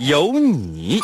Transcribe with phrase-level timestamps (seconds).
[0.00, 0.98] 有你。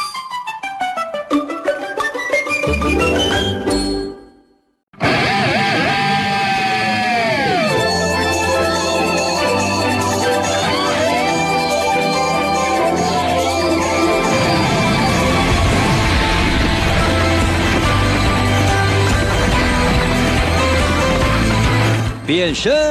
[22.26, 22.85] 变身。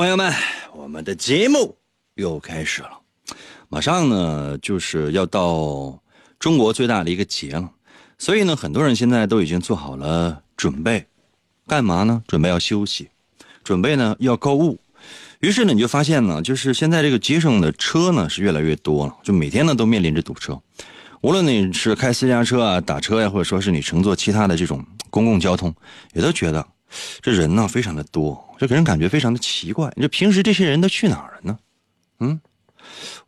[0.00, 0.32] 朋友们，
[0.72, 1.76] 我们的节目
[2.14, 3.00] 又开始了。
[3.68, 6.02] 马上呢，就是要到
[6.38, 7.70] 中国最大的一个节了，
[8.16, 11.06] 所以呢，很多人现在都已经做好了准备，
[11.66, 12.22] 干嘛呢？
[12.26, 13.10] 准备要休息，
[13.62, 14.80] 准备呢要购物。
[15.40, 20.58] 于是呢，你就发现呢，就是现在这个街上的车呢是越来越多了，就每天呢都面临着堵车。
[21.20, 25.74] 无论你是开私家车啊、打车呀，或者说是你乘坐其他的这种公共交通，
[26.14, 26.66] 也都觉得
[27.20, 29.92] 这人呢非常的多，就给人感觉非常的奇怪。
[29.96, 31.58] 你说平时这些人都去哪儿了呢？
[32.20, 32.40] 嗯，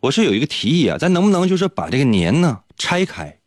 [0.00, 3.38] 我是有一个提议啊，咱能不能就是把这个年呢拆开？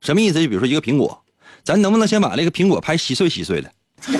[0.00, 0.40] 什么意思？
[0.40, 1.24] 就比如说一个苹果，
[1.64, 3.72] 咱能不能先把这个苹果拍稀碎稀碎的，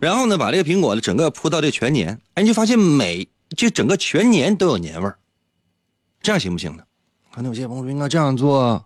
[0.00, 5.16] 然后呢把这个苹果的整个铺到这全年，哎，你就发现每就整个全年都有年味儿，
[6.22, 6.82] 这样行不行呢？
[7.32, 8.84] 可能有些朋友说应该这样做，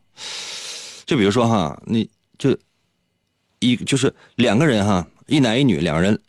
[1.06, 2.56] 就比如说哈，你就
[3.73, 6.20] 一就是两个人哈，一男一女两个人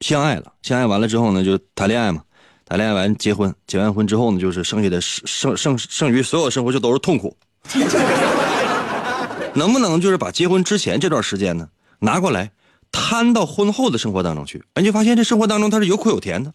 [0.00, 2.22] 相爱了，相爱完了之后呢，就谈恋爱嘛，
[2.66, 7.36] 谈恋爱完结婚，结完婚之后呢，就是剩下的剩剩剩剩余所有生活就都是痛苦。
[9.54, 11.68] 能不能就是把结婚之前这段时间呢
[12.00, 12.50] 拿过来
[12.90, 14.64] 摊到婚后的生活当中去？
[14.74, 16.52] 哎，你就发现这生活当中它是有苦有甜的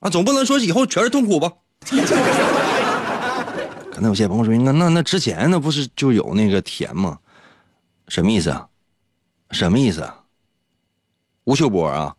[0.00, 1.52] 啊，总不能说以后全是痛苦吧？
[3.92, 7.18] 可能有些朋友说，那那那之前那不是就有那个甜吗？
[8.08, 8.66] 什么意思啊？
[9.50, 10.16] 什么意思啊？
[11.44, 12.14] 吴秀波啊？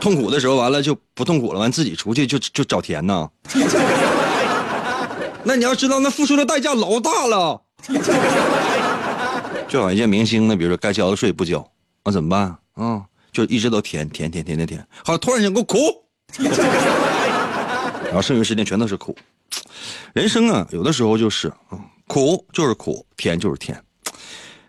[0.00, 3.30] 痛苦的时候完了就不痛苦了，完自己出去就就找甜呢？
[5.44, 7.62] 那你要知道，那付出的代价老大了。
[9.68, 11.66] 就好像一些明星呢，比如说该交的税不交，
[12.04, 13.04] 那怎么办啊？
[13.32, 15.78] 就一直都甜甜甜甜甜甜，好，突然间给我苦，
[18.04, 19.16] 然后剩余时间全都是苦。
[20.12, 21.52] 人生啊，有的时候就是
[22.06, 23.83] 苦就是苦，甜就是甜。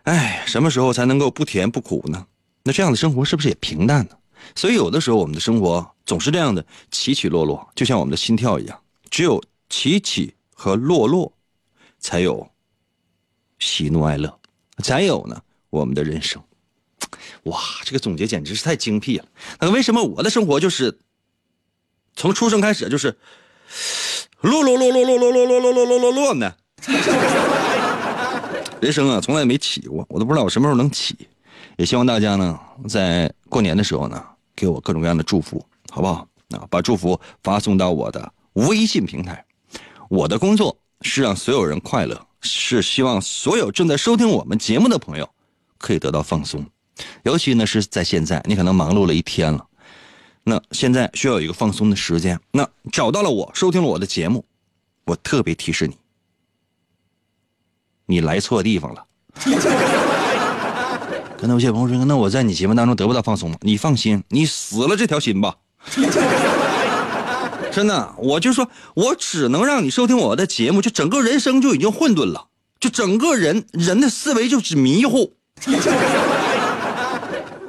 [0.05, 2.25] 哎，什么时候才能够不甜不苦呢？
[2.63, 4.17] 那这样的生活是不是也平淡呢？
[4.55, 8.79] 所以有的时候我们的生活总是这样的起起落落，就像我们的心跳一样，
[9.09, 11.33] 只有起起和落落，
[11.99, 12.47] 才有
[13.57, 14.39] 喜怒哀乐，
[14.83, 16.41] 才有呢我们的人生。
[17.43, 19.25] 哇，这个总结简直是太精辟了。
[19.59, 20.99] 那为什么我的生活就是
[22.15, 23.17] 从出生开始就是
[24.41, 26.55] 落落落落落落落落落落落落落呢？
[28.81, 31.15] 人生啊，从来没起过，我都不知道我什么时候能起。
[31.77, 34.23] 也希望大家呢，在过年的时候呢，
[34.55, 36.27] 给我各种各样的祝福，好不好？
[36.51, 39.43] 啊，把祝福发送到我的微信平台。
[40.09, 45.27] 我的工作是让所有人快乐，是希望所有正在收听我们节目的朋友
[45.77, 46.63] 可以得到放松。
[47.23, 49.65] 尤其呢是在现在，你可能忙碌了一天了，
[50.43, 52.39] 那现在需要有一个放松的时间。
[52.51, 54.45] 那找到了我，收听了我的节目，
[55.05, 55.97] 我特别提示你，
[58.05, 59.05] 你来错地方了。
[61.37, 65.55] 可能有些朋友说：“那我在你节目当中得不到放松吗？”你放心，你死了这条心吧。
[67.71, 72.47] 真的，我就说，我只能让你收听我的节目，就整个人生就已经混沌了，
[72.79, 75.33] 就整个人人的思维就是迷糊。
[75.61, 75.71] 可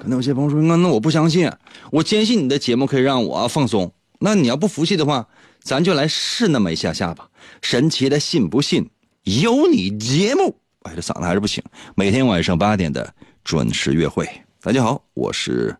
[0.04, 1.50] 能有些朋友说：“那那我不相信，
[1.90, 3.92] 我坚信你的节目可以让我放松。
[4.20, 5.26] 那你要不服气的话，
[5.60, 7.26] 咱就来试那么一下下吧。
[7.60, 8.88] 神奇的信不信
[9.26, 10.56] 有你节目。
[10.82, 11.62] 哎，这嗓子还是不行。
[11.96, 13.12] 每天晚上八点的
[13.42, 14.24] 准时约会。
[14.60, 15.76] 大家好，我是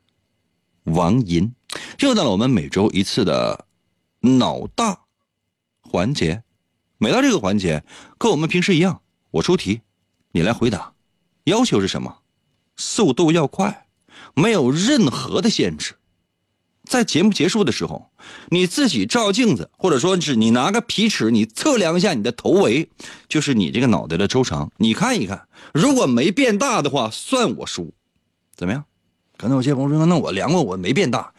[0.83, 1.55] 王银，
[2.01, 3.65] 又到了我们每周一次的。
[4.21, 4.99] 脑大
[5.81, 6.43] 环节，
[6.99, 7.85] 每到这个环节，
[8.19, 9.01] 跟我们平时一样，
[9.31, 9.83] 我出题，
[10.33, 10.95] 你来回答。
[11.45, 12.23] 要求是什么？
[12.77, 13.87] 速度要快，
[14.35, 15.95] 没有任何的限制。
[16.87, 18.11] 在节目结束的时候，
[18.49, 22.88] 你自己照镜子，或者说是你拿个皮尺，你测量一下你的头围，
[23.29, 27.93] 就是你这个脑袋的周长，你看一看，如果没变大的话，算我输，
[28.55, 28.85] 怎么样？
[29.37, 31.33] 可能有些朋友说，那我量过，我没变大，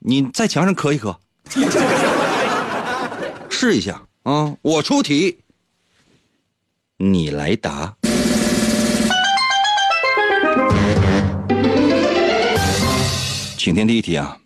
[0.00, 1.20] 你在墙上磕一磕，
[3.48, 4.56] 试一下啊！
[4.62, 5.38] 我出题，
[6.96, 7.94] 你来答。
[13.56, 14.36] 请听第一题啊。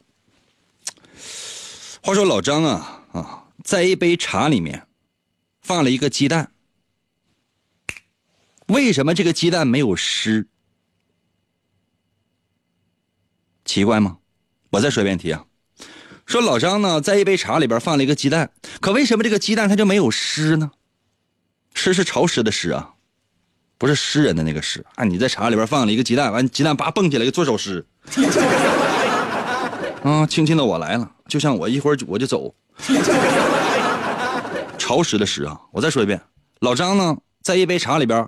[2.09, 4.87] 话说老张啊啊，在一杯茶里面
[5.61, 6.53] 放了一个鸡蛋，
[8.69, 10.49] 为什么这个鸡蛋没有湿？
[13.67, 14.17] 奇怪吗？
[14.71, 15.45] 我再说一遍题啊。
[16.25, 20.71] 说老张呢，在一杯茶里边放了一个鸡蛋，可为什么这个鸡蛋它就没有湿呢？
[21.75, 22.95] 湿是潮湿的湿啊，
[23.77, 25.05] 不是诗人的那个诗啊。
[25.05, 27.87] 你在茶里边放了一个鸡蛋，完鸡蛋叭蹦起来做首诗。
[30.03, 32.55] 啊，轻轻的我来了，就像我一会儿我就走。
[34.79, 35.61] 潮湿的湿啊！
[35.73, 36.21] 我再说一遍，
[36.61, 38.27] 老张呢，在一杯茶里边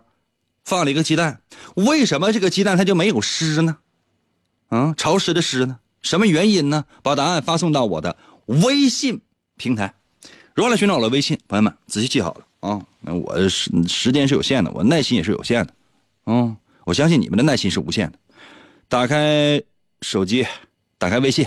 [0.65, 1.41] 放了一个鸡蛋，
[1.75, 3.79] 为什么这个鸡蛋它就没有湿呢？
[4.69, 5.79] 啊，潮湿的湿呢？
[6.03, 6.85] 什么原因呢？
[7.03, 9.23] 把答案发送到我的微信
[9.57, 9.95] 平台。
[10.55, 11.39] 如何来寻找我的微信？
[11.49, 12.83] 朋友们仔细记好了啊！
[13.05, 15.73] 我时时间是有限的，我耐心也是有限的。
[16.27, 18.19] 嗯，我相信你们的耐心是无限的。
[18.89, 19.63] 打开
[20.03, 20.47] 手机，
[20.99, 21.47] 打开微信。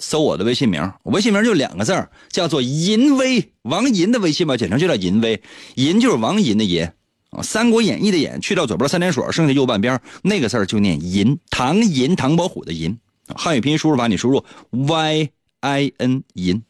[0.00, 5.40] 搜我的微信名，我微信名就两个字叫做银威，王银的微信吧，简称就叫银威。
[5.76, 6.84] 银就是王银的银
[7.30, 11.38] 啊，《三国演义》的演去掉左边三点水，剩下右半边那个字就念银。
[11.50, 12.98] 唐银，唐伯虎的银。
[13.36, 15.28] 汉语拼音输入法你输入 y
[15.60, 16.60] i n 银。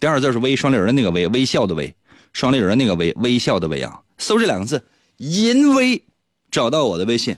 [0.00, 1.94] 第二个字是微，双立人的那个微，微笑的微，
[2.32, 4.00] 双立人的那个微，微笑的微啊。
[4.18, 4.82] 搜这两个字
[5.18, 6.02] 银威，
[6.50, 7.36] 找到我的微信，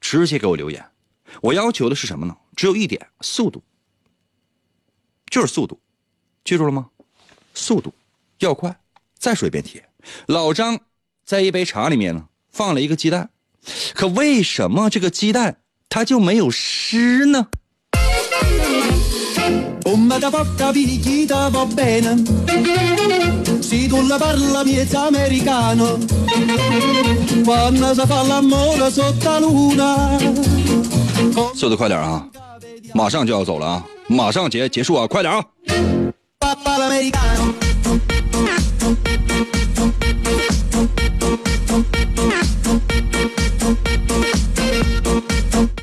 [0.00, 0.84] 直接给我留言。
[1.42, 2.34] 我要求的是什么呢？
[2.56, 3.62] 只有一点，速度。
[5.32, 5.80] 就是速度，
[6.44, 6.88] 记住了吗？
[7.54, 7.94] 速度
[8.40, 8.76] 要快。
[9.18, 9.80] 再说一遍题：
[10.26, 10.78] 老张
[11.24, 13.30] 在一杯茶里面呢放了一个鸡蛋，
[13.94, 17.46] 可为什么这个鸡蛋它就没有湿呢？
[31.54, 32.28] 速度快点啊！
[32.94, 33.84] 马上就要走了啊！
[34.06, 35.06] 马上结结束啊！
[35.06, 35.44] 快点啊！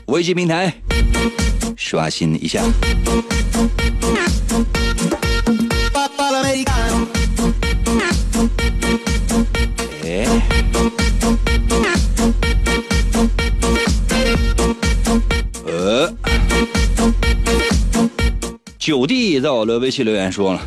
[0.06, 0.74] 微信平台
[1.76, 2.64] 刷新一下。
[18.90, 20.60] 九弟在我的微信留言说了，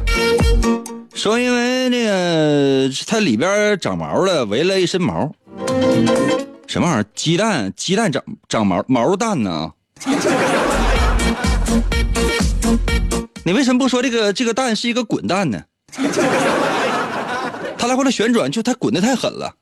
[1.12, 5.28] 说因为那个它里边长毛了，围了一身毛，
[6.68, 7.06] 什么玩意儿？
[7.16, 7.72] 鸡蛋？
[7.76, 9.72] 鸡蛋长长毛毛蛋呢？
[13.44, 15.60] 你为什么不说这个这个蛋是一个滚蛋呢？
[17.76, 19.52] 它来回来旋转，就它滚的太狠了。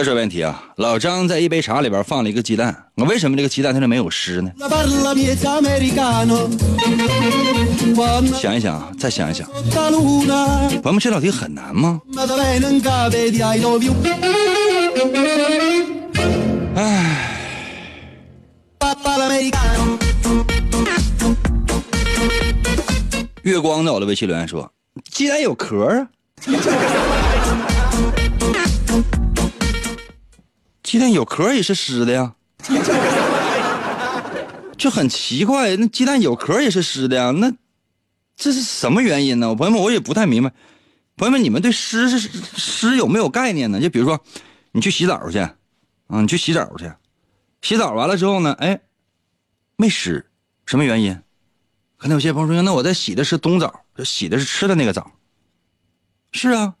[0.00, 4.50] 再说问题啊，老张在一杯茶里边放了一个鸡蛋，我为什么这个鸡蛋它就没有湿呢？
[8.40, 9.46] 想一想，再想一想，
[10.80, 12.00] 朋友们，这道题很难吗？
[16.76, 17.36] 唉，
[23.42, 24.72] 月光在我的微信留言说，
[25.10, 26.08] 鸡蛋有壳啊。
[30.90, 32.34] 鸡蛋有壳也是湿的呀，
[34.76, 35.76] 就很奇怪。
[35.76, 37.52] 那鸡蛋有壳也是湿的呀，那
[38.36, 39.50] 这是什么原因呢？
[39.50, 40.52] 我朋友们，我也不太明白。
[41.16, 43.80] 朋友们，你们对湿是湿有没有概念呢？
[43.80, 44.20] 就比如说，
[44.72, 45.54] 你去洗澡去，啊，
[46.08, 46.90] 你去洗澡去，
[47.62, 48.80] 洗澡完了之后呢，哎，
[49.76, 50.26] 没湿，
[50.66, 51.16] 什么原因？
[51.98, 55.08] 可能有些朋友说，那我在洗的是冬澡，洗的是吃的那个澡。
[56.32, 56.74] 是啊。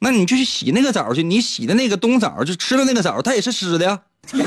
[0.00, 3.98] 那你就去洗那个澡去，你洗的那个冬枣就吃的那个枣，它也是湿的呀。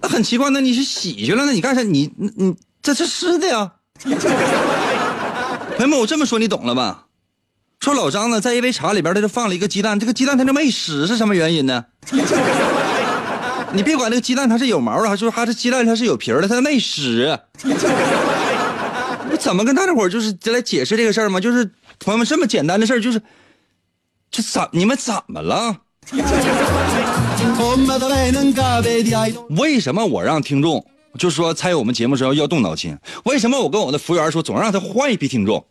[0.00, 1.82] 那很奇怪，那你去洗去了，那你干啥？
[1.82, 3.72] 你你这是湿的呀。
[5.76, 7.04] 朋友们，我这么说你懂了吧？
[7.80, 11.84] 说老张呢，在一杯茶里边他就放了一个鸡蛋，这个鸡蛋它就没湿，是什么原因呢？
[13.72, 17.38] 你别管那个鸡蛋它是有毛的，还是它这鸡蛋它是有皮的，它没湿。
[19.30, 21.38] 我怎么跟大家伙就是来解释这个事儿吗？
[21.38, 21.70] 就是。
[22.00, 23.20] 朋友们，这么简单的事儿，就是，
[24.30, 25.76] 这怎你们怎么了？
[29.50, 30.84] 为什么我让听众
[31.18, 32.96] 就是说参与我们节目时候要动脑筋？
[33.24, 35.66] 为什么我跟我的服务员说总让他换一批听众？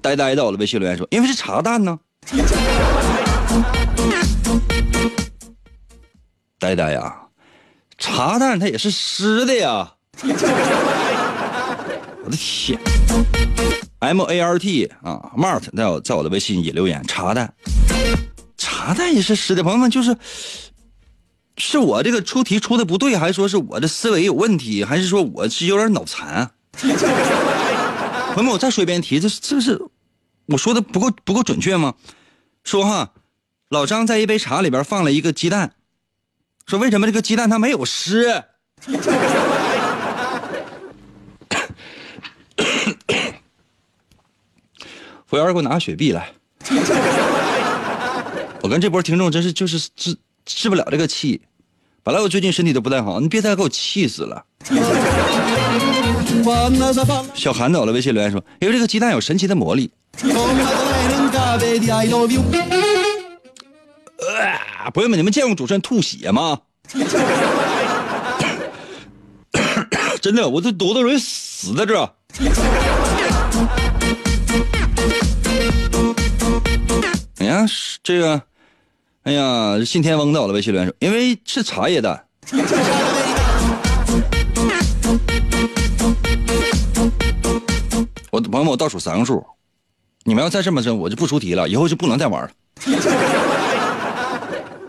[0.00, 1.98] 呆呆的，我的微信留言说，因为是茶蛋呢。
[6.58, 7.16] 呆呆呀，
[7.98, 9.94] 茶蛋它也是湿的呀。
[12.24, 12.78] 我的天
[14.02, 17.54] ，M A R T 啊，Mart 在我在我的微信也留言，茶蛋，
[18.58, 19.62] 茶蛋也是湿的。
[19.62, 20.16] 朋友们，就是
[21.56, 26.50] 是我这个出题出的不对，还是说是我的思维有问题，还是说我是有点脑残？
[28.34, 29.80] 朋友们，我再说一遍题，这这是
[30.46, 31.94] 我说的不够不够准确吗？
[32.64, 33.12] 说哈，
[33.68, 35.74] 老张在一杯茶里边放了一个鸡蛋，
[36.66, 38.42] 说为什么这个鸡蛋它没有湿？
[45.32, 46.30] 服务员给我拿个雪碧来。
[48.60, 51.40] 我跟这波听众真是就是治治不了这个气，
[52.02, 54.44] 本来我最近身体都不太好，你别再给我气死了。
[57.34, 59.90] 小韩走了，微信留言说：“因为这个鸡蛋有神奇的魔力。”
[64.18, 66.60] 呃，朋友们，你们见过主持人吐血吗？
[70.20, 72.14] 真的，我这多多容易死在这。
[77.52, 77.66] 啊，
[78.02, 78.42] 这个，
[79.24, 82.24] 哎呀，信天翁到了，微信留言说，因为是茶叶蛋。
[88.30, 89.44] 我朋友们，我倒数三个数，
[90.24, 92.50] 你们要再这么整，我就不出题了，以后就不能再玩了。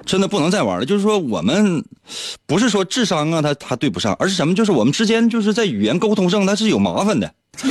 [0.06, 0.86] 真的不能再玩了。
[0.86, 1.84] 就是说，我们
[2.46, 4.56] 不是说智商啊，他他对不上，而是什么？
[4.56, 7.34] 就是我们之间就是在语言沟通上，它是有麻烦的。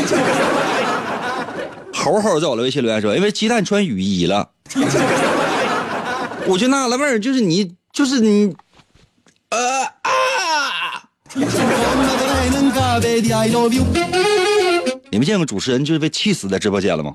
[1.95, 4.51] 猴猴在我的微信留言说，因为鸡蛋穿雨衣了。
[6.47, 8.55] 我就纳了闷儿，就是你，就是你，
[9.51, 11.05] 呃啊！
[15.11, 17.15] 你们见过主持人就是被气死在直播间了吗？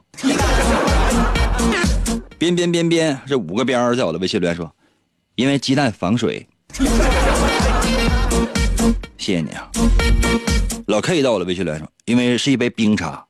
[2.38, 4.72] 边边边边，这五个边儿在我的微信留言说，
[5.36, 6.48] 因为鸡蛋防水。
[9.18, 9.68] 谢谢你啊，
[10.88, 13.25] 老 K 到我的微信留言说，因为是一杯冰茶。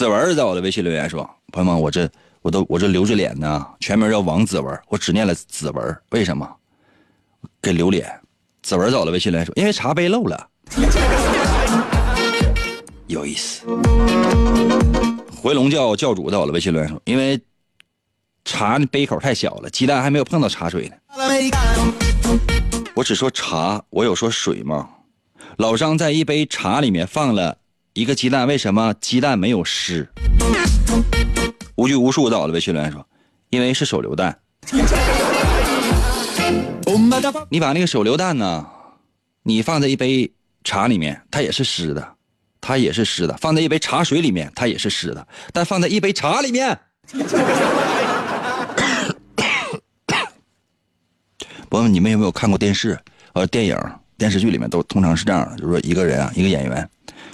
[0.00, 6.50] 子文在我的微信留言说：“朋友们，我这我都我这留着脸呢，全名叫王子文，我只念了子文，为什么？
[7.60, 8.10] 给留脸。”
[8.64, 10.48] 子文在我的微信留言说：“因为茶杯漏了，
[13.08, 13.66] 有意思。”
[15.36, 17.38] 回笼教教主在我的微信留言说：“因为
[18.46, 20.96] 茶杯口太小了，鸡蛋还没有碰到茶水呢。”
[22.96, 24.88] 我只说茶，我有说水吗？
[25.58, 27.58] 老张在一杯茶里面放了。
[27.92, 30.08] 一个鸡蛋，为什么鸡蛋没有湿？
[31.74, 33.04] 无拘无束的我的微信留言说，
[33.48, 34.38] 因为是手榴弹。
[37.48, 38.64] 你把那个手榴弹呢，
[39.42, 40.30] 你放在一杯
[40.62, 42.14] 茶里面，它也是湿的，
[42.60, 45.26] 它也是湿的；放在一杯茶水里面，它也是湿的。
[45.52, 46.78] 但放在一杯茶里面，
[51.68, 52.96] 朋友们，你们有没有看过电视、
[53.32, 53.76] 呃电影、
[54.20, 56.86] 电视剧里面都通常是这样的，就是说一个人啊，一个演员。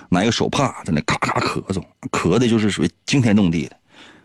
[0.09, 3.77] 拿一个手帕在那咔咔咳嗽，咳的就是属于惊天动地的。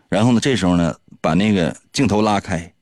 [0.08, 2.72] 然后呢，这时候呢，把那个镜头拉开，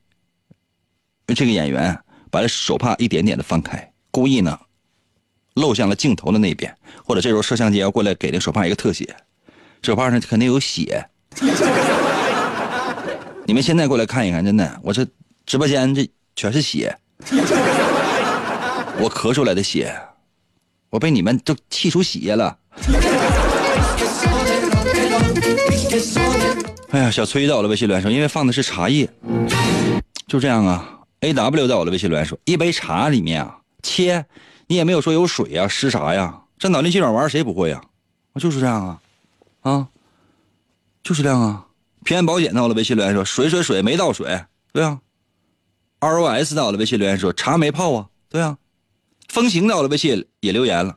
[1.28, 1.98] 这个演员
[2.30, 4.60] 把手帕一点点的翻开，故意呢
[5.54, 6.76] 露向了镜头的那边。
[7.02, 9.16] 或者这时候摄像机要过来给那手帕一个特写，
[9.80, 11.08] 手帕上肯定有血。
[13.46, 15.06] 你们现在过来看一看，真的，我这
[15.46, 16.06] 直播间这
[16.36, 16.94] 全是血，
[19.02, 19.98] 我咳出来的血，
[20.90, 22.58] 我被你们都气出血了。
[26.90, 29.08] 哎呀，小崔在我的微信留言说，因为放的是茶叶，
[30.26, 30.98] 就这样啊。
[31.20, 34.26] A W 在我的微信留言说，一杯茶里面啊，切，
[34.66, 36.42] 你也没有说有水呀，湿啥呀？
[36.58, 37.80] 这脑筋急转弯谁不会呀？
[38.34, 39.00] 我就是这样啊，
[39.62, 39.88] 啊，
[41.02, 41.66] 就是这样啊。
[42.04, 45.00] 平安保险在我的微信留言说，水水水没倒水，对啊。
[46.00, 48.58] R O S 在我的微信留言说，茶没泡啊，对啊。
[49.30, 50.96] 风行到了微信也留言了。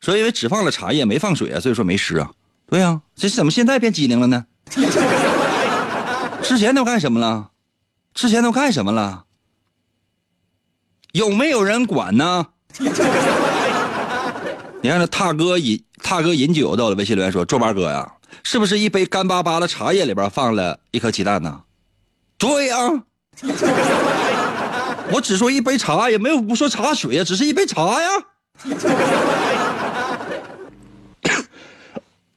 [0.00, 2.30] 说因为只放了茶叶没放水啊，所以说没湿啊。
[2.68, 4.46] 对呀，这怎么现在变机灵了呢？
[6.42, 7.50] 之前都干什么了？
[8.14, 9.24] 之前都干什么了？
[11.12, 12.46] 有没有人管呢？
[14.82, 21.62] 你看这踏哥饮踏哥饮酒到了微信留言说：“周八哥呀，是不是一杯干巴巴的茶叶里边放了一颗鸡蛋呢？”
[22.38, 22.76] 对呀，
[25.12, 28.08] 我只说一杯茶，也没有不说茶水呀，只是一杯茶呀。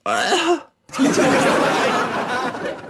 [0.03, 0.61] 哎呀，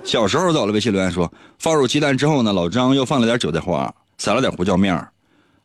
[0.03, 5.11] 小时候走了，微信留言说，放入鸡蛋之后呢，老张又放了点韭菜花，撒了点胡椒面儿，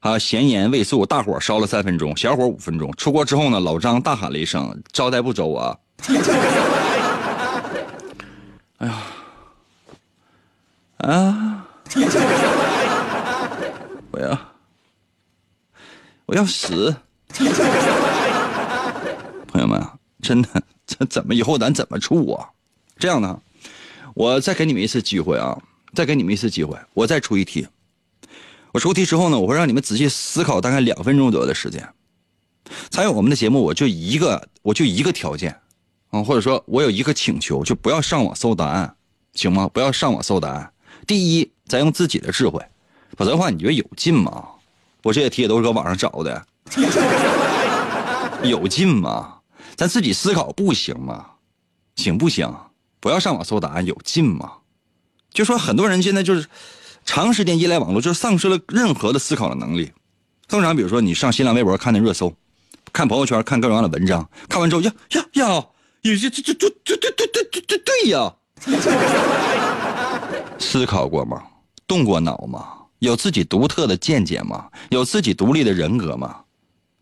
[0.00, 2.92] 啊，咸盐味素，大火烧了三分钟，小火五分钟。
[2.96, 5.76] 出锅之后呢，老张大喊了一声：“招待不周啊！”
[8.78, 8.94] 哎呀，
[10.98, 11.64] 啊，
[14.14, 14.38] 我要，
[16.26, 16.94] 我要死！
[19.48, 19.84] 朋友们，
[20.22, 22.48] 真的，这怎么以后咱怎么处啊？
[22.96, 23.42] 这样呢，
[24.14, 25.60] 我再给你们一次机会啊，
[25.94, 27.66] 再给你们一次机会，我再出一题。
[28.70, 31.92] 我出题之后呢，我会让你们仔细思考大概两分钟左右的时间。
[32.90, 35.60] 参与我们的节目，我就一个，我就一个条件，
[36.10, 38.94] 啊，或者说我有一个请求，就不要上网搜答案，
[39.32, 39.68] 行吗？
[39.74, 40.72] 不要上网搜答案。
[41.04, 42.64] 第一，咱用自己的智慧，
[43.16, 44.44] 否则的话，你觉得有劲吗？
[45.02, 46.46] 我这些题也都是搁网上找的，
[48.42, 49.34] 有劲吗？
[49.76, 51.26] 咱自己思考不行吗？
[51.96, 52.52] 行不行？
[53.00, 54.52] 不要上网搜答案，有劲吗？
[55.32, 56.46] 就说很多人现在就是
[57.04, 59.92] 长时间依赖网络，就丧失了任何的思考的能力。
[60.48, 62.32] 通常，比如说你上新浪微博看那热搜，
[62.92, 65.66] 看朋友圈，看各种各样的文章，看完之后呀呀呀，
[66.02, 68.34] 有些这这这这对对对对对对呀，
[70.58, 71.42] 思考过吗？
[71.86, 72.83] 动过脑吗？
[73.04, 74.68] 有自己独特的见解吗？
[74.90, 76.40] 有自己独立的人格吗？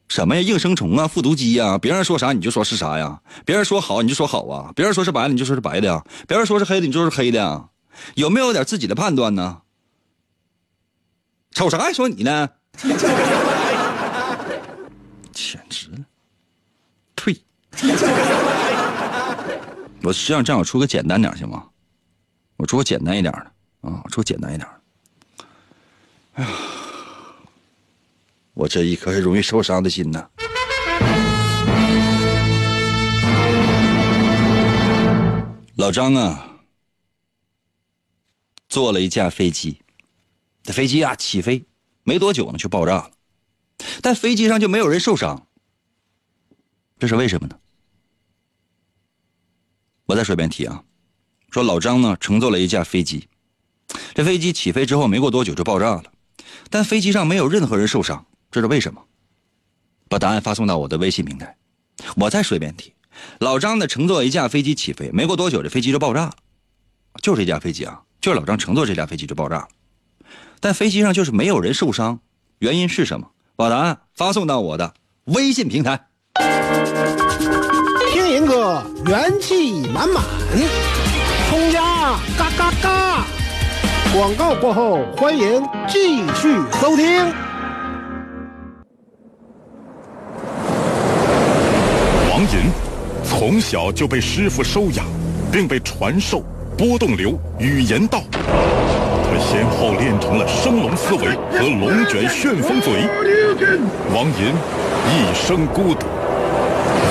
[0.09, 0.43] 什么呀？
[0.43, 1.79] 应声虫啊，复读机呀！
[1.79, 3.21] 别人说啥你就说是啥呀？
[3.47, 4.73] 别人说好你就说好啊？
[4.75, 6.05] 别人说是白的你就说是白的呀？
[6.29, 7.69] 别人说是黑的你就说是黑的呀？
[8.15, 9.63] 有没有点自己的判断呢？
[11.53, 11.93] 瞅啥呀？
[11.93, 12.49] 说你呢？
[15.33, 15.99] 简直了，
[17.15, 17.41] 退！
[20.03, 21.65] 我实际上这样，我出个简单点行吗？
[22.57, 23.41] 我出个简单一点的
[23.89, 24.82] 啊，我出个简单一点的。
[26.35, 26.51] 哎呀，
[28.55, 30.29] 我这一颗容易受伤的心呐！
[35.77, 36.59] 老张啊，
[38.69, 39.83] 坐了一架飞机，
[40.63, 41.67] 这飞机啊起飞
[42.03, 43.11] 没多久呢就爆炸了，
[44.01, 45.47] 但飞机上就没有人受伤，
[46.99, 47.59] 这是为什么呢？
[50.07, 50.83] 我再说一遍题啊，
[51.51, 53.29] 说老张呢乘坐了一架飞机，
[54.15, 56.05] 这飞机起飞之后没过多久就爆炸了，
[56.71, 59.03] 但飞机上没有任何人受伤，这是为什么？
[60.09, 61.57] 把答案发送到我的微信平台。
[62.17, 62.95] 我再说一遍题，
[63.39, 66.33] 老张呢乘坐一架飞机起飞，没过多久这飞机就爆炸了，
[67.23, 69.69] 就这架飞机啊，就是老张乘坐这架飞机就爆炸了，
[70.61, 72.21] 但飞机上就是没有人受伤，
[72.59, 73.31] 原因是什么？
[73.57, 76.07] 把答案发送到我的微信平台。
[78.13, 80.25] 听银哥元气满满，
[81.49, 83.27] 冲呀嘎嘎嘎！
[84.15, 87.33] 广告过后，欢迎继续收听。
[92.31, 92.71] 王银
[93.25, 95.07] 从小就被师傅收养，
[95.51, 96.45] 并被传授
[96.77, 98.23] 波动流语言道。
[98.35, 103.09] 他先后练成了升龙思维和龙卷旋风嘴。
[104.15, 104.53] 王银
[105.09, 106.07] 一生孤独，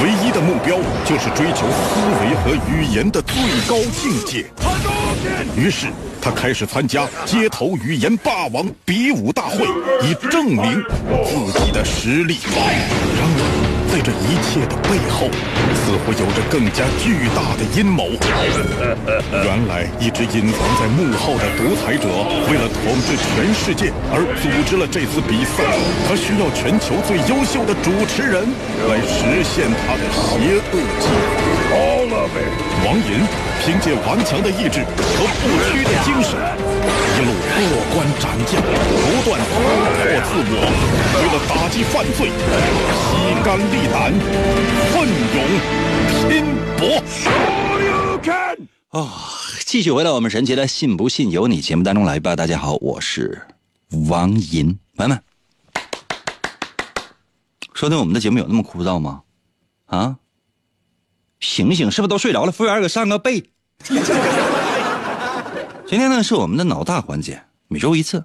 [0.03, 3.35] 唯一的目标就是追求思维和语言的最
[3.67, 4.45] 高境界。
[5.57, 5.87] 于是
[6.21, 9.65] 他开始参加街头语言霸王比武大会，
[10.07, 10.83] 以证明
[11.25, 12.37] 自己的实力。
[12.45, 13.71] 然而。
[13.91, 15.27] 在这一切的背后，
[15.75, 18.07] 似乎有着更加巨大的阴谋。
[19.43, 22.07] 原来，一直隐藏在幕后的独裁者，
[22.49, 25.67] 为了统治全世界而组织了这次比赛。
[26.07, 28.47] 他需要全球最优秀的主持人
[28.87, 31.40] 来实现他的邪恶计划。
[31.73, 33.23] 王银
[33.63, 36.37] 凭借顽强的意志和不屈的精神，
[37.15, 37.59] 一路过
[37.93, 40.53] 关斩将，不断突破自我，
[41.15, 42.19] 为了打击犯罪，
[43.07, 43.09] 披
[43.41, 44.11] 肝沥胆，
[44.91, 45.35] 奋勇
[46.27, 46.29] 拼
[46.77, 46.81] 搏。
[48.89, 48.99] 啊、
[49.65, 52.35] 继续回到我们神奇的“信不信由你”节目当中来吧。
[52.35, 53.47] 大家好，我是
[54.09, 55.23] 王银，朋友们，
[57.73, 59.21] 收听我们的节目有那么枯燥吗？
[59.85, 60.17] 啊？
[61.41, 62.51] 醒醒，是不是都睡着了？
[62.51, 63.43] 服务员给上个被。
[65.87, 68.23] 今天呢是我们的脑大环节，每周一次。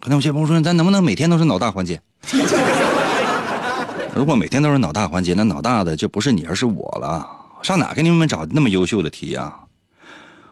[0.00, 2.00] 刚才有些朋友说，咱能不能每天都是脑大环节？
[4.14, 7.28] 如果每天都是脑大环节，那脑大的就不是你，而是我了。
[7.62, 9.54] 上哪给你们找那么优秀的题呀、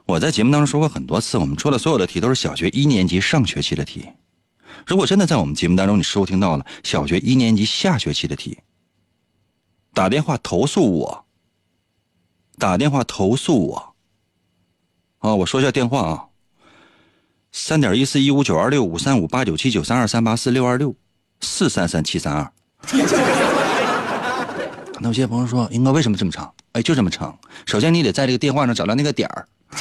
[0.07, 4.09] 我在节目当中说过很多次，我们出的所有的题都是小学一年级上学期的题。
[4.87, 8.59] 如果真的在我们节目当中你收听到了小学一年级下学期的题，
[9.94, 11.25] 打电话投诉我。
[12.62, 13.94] 打电话投诉我。
[15.18, 16.27] 啊，我说一下电话啊，
[17.51, 20.94] 三点一四一五九二六五三五八九七九三二三八四六二六
[21.40, 22.53] 四三三七三二。
[25.01, 26.55] 那有些朋友说，英哥为什么这么长？
[26.70, 27.37] 哎，就这么长。
[27.66, 29.48] 首先你得在这个电话上找到那个点儿。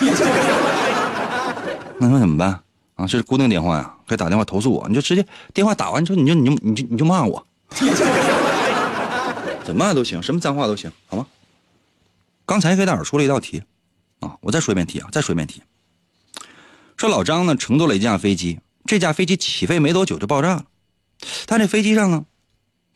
[1.99, 2.49] 那说怎么办
[2.95, 3.05] 啊？
[3.05, 7.45] 这是固定电话呀，可以打电话投诉我，你就直接电话打完之后，你就你就你就你就骂我，
[9.63, 11.27] 怎么骂都行，什么脏话都行，好吗？
[12.51, 13.63] 刚才给大伙出了一道题
[14.19, 15.61] 啊，我再说一遍题啊，再说一遍题。
[16.97, 20.65] 说老张呢乘坐了一架飞机，这架飞机起飞没多久就爆炸了，
[21.45, 22.25] 但这飞机上呢，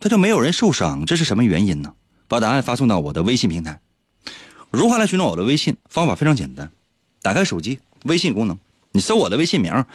[0.02, 1.94] 他就没有人受伤，这是什么原因呢？
[2.28, 3.80] 把答案发送到我的微信平台。
[4.72, 5.78] 如何来寻找我的微信？
[5.88, 6.70] 方法非常简单，
[7.22, 8.60] 打开手机微信功能，
[8.91, 9.86] 你搜我的微信名，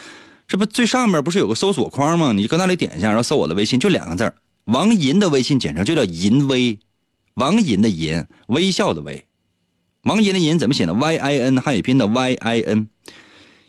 [0.48, 2.32] 这不最上面不是有个搜索框吗？
[2.32, 6.78] 你搁那里点一下，然后搜我的微信，就两个字王银的微信简称就叫银微，
[7.34, 9.26] 王银的银，微笑的微，
[10.02, 12.88] 王银的银怎么写呢？Y I N 汉语拼的 Y I N，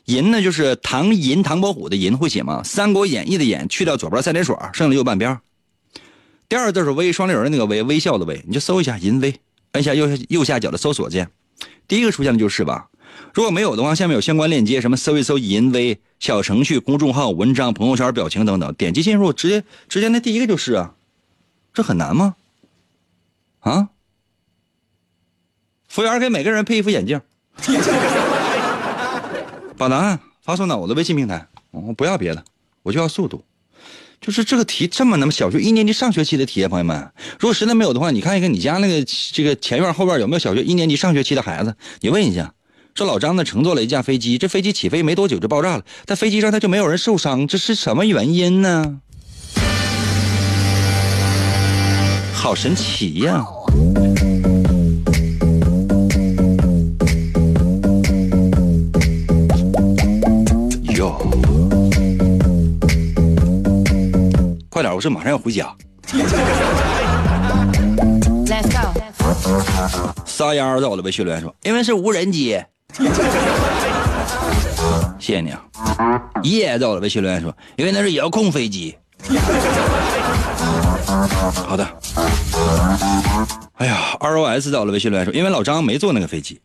[0.06, 2.62] 银呢就是唐银唐伯虎的银，会写吗？
[2.67, 5.39] 《三国演义》的演去掉左边三点水，剩了右半边。
[6.48, 9.34] 第二个字是微，双立人的那个微，微笑的微，你就搜一下银微。
[9.74, 11.30] 按下右右下角的搜索键，
[11.88, 12.89] 第一个出现的就是吧？
[13.34, 20.96] 如果没有的话，下面有相关链接，什么搜一搜银威小程序、公众号、文章、朋友圈、表情等等，点击进入，直接直接那第一个就是啊，
[21.74, 22.36] 这很难吗？
[23.60, 23.89] 啊？
[25.91, 27.19] 服务员给每个人配一副眼镜，
[29.77, 32.41] 把答案发送到我的微信平台，我不要别的，
[32.82, 33.43] 我就要速度。
[34.21, 42.54] 就是这个题这么那么小学一年级上学期的题啊，朋友们，如果实在没有的话，你看一看你家那个这个前院后院有没有小学一年级上学期的孩子，你问一下。
[42.95, 49.01] 说老张呢乘坐了一架飞机，这飞机起飞没多久就爆炸了，但飞机上他就没有人受伤，这是什么原因呢？
[52.34, 53.43] 好神奇呀！
[53.43, 53.65] 哟，
[65.01, 65.75] 快点，我这马上要回家。
[70.25, 72.61] 撒丫在我的微信留言说，因为是无人机。
[75.19, 75.61] 谢谢你啊！
[76.43, 78.95] 耶，在我的微信留言说，因为那是遥控飞机。
[81.65, 81.87] 好的。
[83.77, 86.61] 哎呀，ROS 在我的微信留言说，因为老张没坐那个飞机。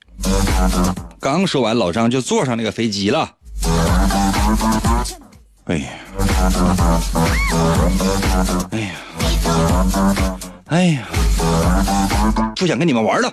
[1.20, 3.30] 刚说完，老张就坐上那个飞机了。
[5.66, 5.88] 哎呀！
[8.70, 8.90] 哎呀！
[10.66, 11.08] 哎呀！
[12.54, 13.32] 不想跟你们玩了。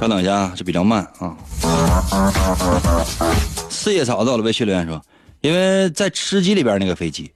[0.00, 1.36] 稍等一下，这比较慢啊。
[3.70, 5.00] 四叶草到了微信留言说，
[5.40, 7.32] 因为在吃鸡里边那个飞机，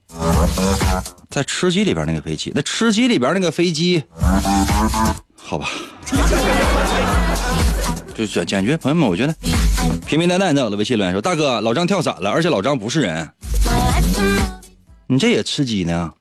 [1.31, 4.03] 在吃鸡里边那个飞机，那吃鸡里边那个飞机，
[5.37, 5.69] 好吧。
[8.15, 9.35] 就简简决，朋友们，我觉得
[10.07, 13.29] 平平淡淡在我的微信留言说，大哥，老张跳伞了，而且老张不是人。
[15.07, 16.13] 你这也吃鸡呢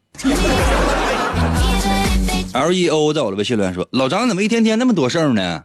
[2.54, 5.64] ？L E O 在我的微信留言说：“老张怎么一天天那么多事儿呢？”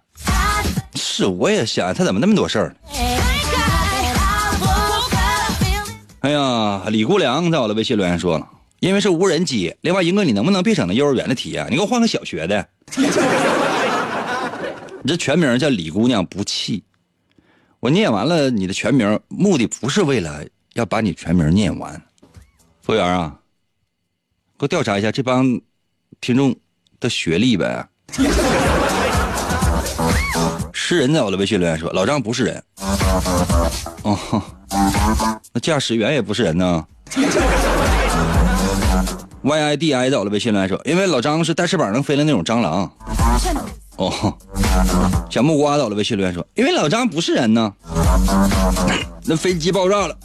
[0.94, 2.76] 是，我也想他怎么那么多事儿。
[6.20, 8.46] 哎呀，李姑娘在我的微信留言说了
[8.80, 11.66] ：“因为是无人机。”另外，英哥，你能不能别整那幼儿园的题啊？
[11.70, 12.66] 你给我换个小学的。
[15.06, 16.82] 你这全名叫李姑娘不气。
[17.78, 21.94] 我念完了你的全名，目的不是为了要把你全名念完。
[22.82, 23.38] 服务员啊，
[24.58, 25.60] 给我调查一下这帮
[26.20, 26.52] 听众
[26.98, 27.88] 的学历呗。
[30.72, 32.64] 是人在我的微信留言说，老张不是人。
[34.02, 34.42] 哦，
[35.52, 36.84] 那驾驶员也不是人呢。
[39.42, 42.90] Y I D I 在我的微信留言说，因为老张是带翅膀能飞的那种蟑螂。
[43.96, 44.36] 哦，
[45.30, 47.72] 小木瓜在我的微信留言说，因为老张不是人呢。
[49.24, 50.16] 那飞机爆炸了。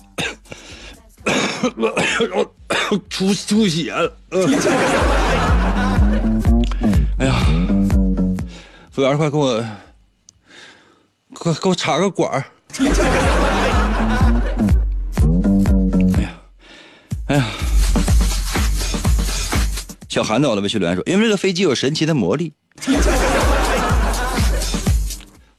[3.09, 4.11] 出出血了，
[7.19, 7.35] 哎呀！
[8.91, 9.63] 服务员，快给我，
[11.33, 12.43] 快给我插个管儿！
[16.17, 16.31] 哎呀，
[17.27, 17.45] 哎呀！
[20.09, 22.53] 小韩在我的微信留言说：“因为这个飞机有神奇的魔力。”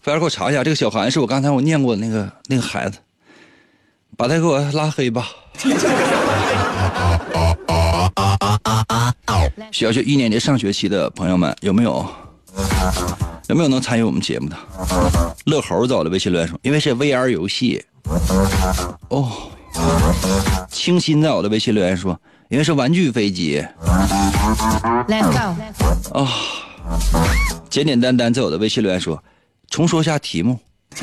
[0.02, 2.98] 服务员，给我查一下，这个小韩是我刚才我念过的那个那个孩子，
[4.16, 5.28] 把他给我拉黑吧。
[9.70, 12.04] 小学一年级上学期的朋友们，有没有
[13.48, 14.56] 有没有能参与我们节目的？
[15.46, 17.84] 乐猴在我的微信留言说，因为是 VR 游戏。
[19.08, 19.30] 哦，
[20.68, 23.64] 清新在我的微信留言说，因为是玩具飞机。
[25.06, 26.18] Let's go。
[26.18, 26.28] 啊，
[27.70, 29.22] 简简单单在我的微信留言说，
[29.72, 30.60] 重说一下题目。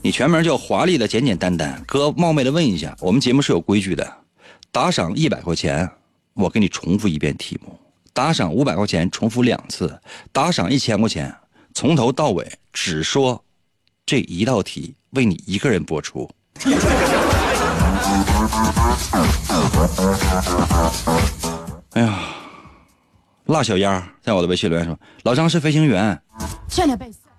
[0.00, 4.10] 你全名叫华丽的简简单单，哥冒昧的问一下，我们节目是有规矩的，
[4.72, 5.86] 打赏一百块钱，
[6.32, 7.78] 我给你重复一遍题目。
[8.14, 10.00] 打赏五百块钱重复两次，
[10.32, 11.36] 打赏一千块钱
[11.74, 13.44] 从头到尾只说
[14.06, 16.30] 这一道题，为你一个人播出。
[21.92, 22.18] 哎呀，
[23.48, 26.20] 辣小鸭在我的微信留言说：“老张是飞行员，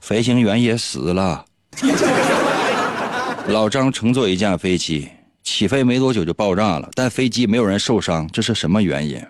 [0.02, 1.46] 飞行员也死了。
[3.48, 5.08] 老张乘坐一架飞机，
[5.44, 9.24] 起飞没多久就爆炸了，但飞机没有人受伤，这是什么原因？”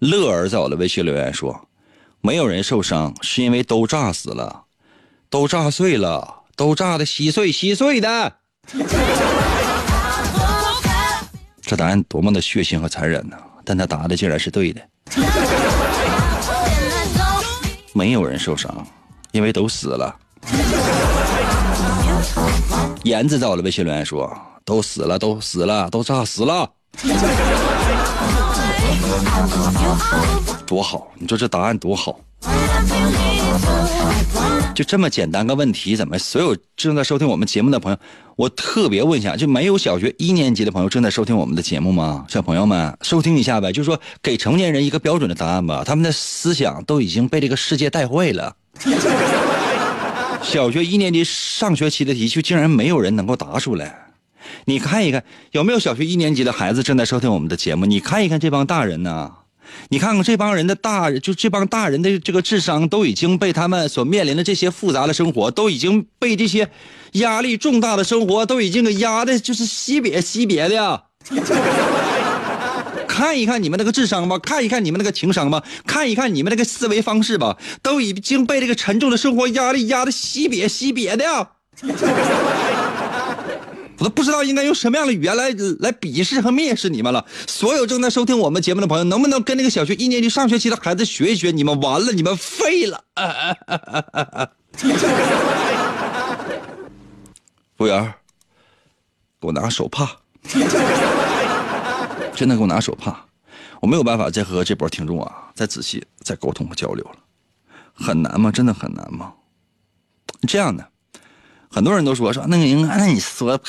[0.00, 1.68] 乐儿在我的微信留言说
[2.22, 4.62] ：“没有人受伤，是因为都炸死了，
[5.28, 8.36] 都炸碎了，都炸的稀碎稀碎的。
[11.60, 13.36] ”这答案多么的血腥和残忍呢？
[13.66, 14.80] 但他答的竟然是对的。
[18.00, 18.74] 没有人受伤，
[19.30, 20.16] 因为都死了。
[23.02, 24.34] 言子在我的微信留言说
[24.64, 26.66] ：“都死了，都死了，都炸死了。”
[30.66, 31.08] 多好！
[31.16, 32.18] 你说这答案多好？
[34.74, 37.98] 就这么简单个问题，怎么所有正在收听我们节目的朋友，
[38.36, 42.24] 我特别问一下，就没有小学一年级的朋友正在收听我们的节目吗？
[42.28, 45.82] 小朋友们，收听一下呗，就是说给成年人一个标准的答案吧。
[45.84, 48.56] 他们的思想都已经被这个世界带坏了。
[50.42, 54.06] 小学一年级上学期的题，就竟然没有人能够答出来。
[54.64, 57.84] 你看一看，有没有小学一年级的孩子正在收听我们的节目？
[57.84, 59.32] 你看一看这帮大人呢？
[59.88, 66.70] 你看看这帮人的大，就这帮大人的这个智商都已经被他们所面临的这些复杂的生活，都已经被这些
[67.12, 71.02] 压力重大的生活都已经给压的，就是惜别惜别的呀。
[73.06, 81.48] 看一看你们那个智商吧，看一看你们那个情商吧，看一看你们那个思维方式吧，都已经被这个沉重的生活压力压的惜别惜别的呀。
[84.00, 87.26] 我都不知道应该用什么样的语言来来鄙视和蔑视你们了。
[87.46, 91.50] 所有正在收听我们节目的朋友，能不能跟那个小学一年级上学期的孩子学一学？
[91.50, 93.04] 你们完了，你们废了！
[97.76, 98.14] 服务员，
[99.38, 100.16] 给我拿手帕，
[102.34, 103.26] 真的给我拿手帕。
[103.80, 107.16] 我没有办法再和这波听众啊再仔细再沟通和交流了，
[107.92, 108.50] 很难吗？
[108.50, 109.34] 真的很难吗？
[110.48, 110.89] 这样的。
[111.72, 113.60] 很多人都说说那个人，那你说，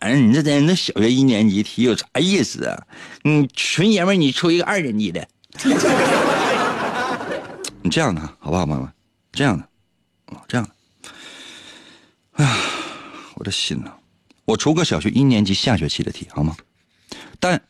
[0.00, 2.86] 你这真那小学一年级题有啥意思啊？
[3.24, 5.28] 你纯爷们你出一个二年级的，
[7.82, 8.90] 你这样的好不好，朋友们？
[9.32, 9.64] 这样的，
[10.34, 10.70] 啊，这样的，
[12.32, 12.56] 哎呀，
[13.34, 13.92] 我的心呐！
[14.46, 16.56] 我出个小学一年级下学期的题好吗？
[17.38, 17.60] 但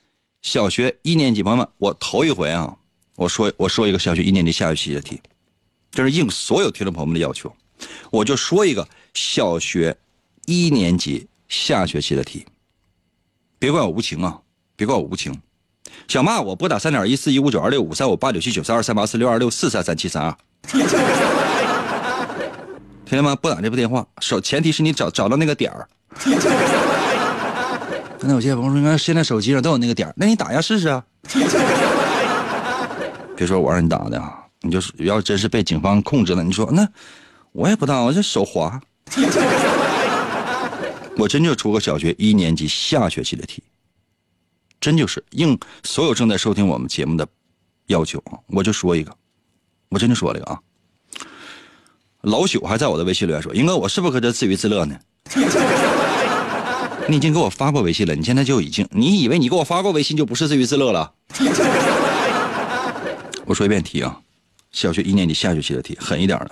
[0.42, 2.72] 小学一年级朋友们，我头一回啊，
[3.16, 5.20] 我说我说一个小学一年级下学期的题，
[5.90, 7.52] 这是应所有听众朋友们的要求，
[8.12, 8.86] 我就说一个。
[9.14, 9.96] 小学
[10.46, 12.46] 一年级下学期的题，
[13.58, 14.38] 别怪我无情啊！
[14.74, 15.38] 别怪我无情，
[16.08, 20.34] 想骂我拨打三点一四一五九二六五三五八九七九三二三八四六二六四三三七三二，
[23.04, 23.36] 听见吗？
[23.36, 25.86] 拨打这部电话，手前提是你找找到那个点儿。
[28.20, 31.04] 那有些朋友说，你看现在手机上都有那个点儿，那你打一下试试啊！
[33.36, 36.88] 别说我让你打的啊，你就是要真是被警方控制了，你说那
[37.52, 38.80] 我也不知道，我这手滑。
[41.16, 43.62] 我真就出个小学一年级下学期的题，
[44.80, 47.26] 真就是应所有正在收听我们节目的
[47.86, 48.38] 要求啊！
[48.46, 49.14] 我就说一个，
[49.90, 50.58] 我真就说了一个啊。
[52.22, 54.98] 老朽还在我的微信留言说：“英哥，我是不是搁这自娱自乐呢？”
[57.08, 61.12] 你已经给我发过微信了，你现在就已经，你以为你给我发过微信就不是自娱自乐了？
[63.44, 64.20] 我说一遍题啊，
[64.70, 66.50] 小学一年级下学期的题，狠一点的，